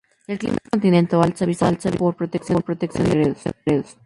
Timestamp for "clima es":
0.39-0.67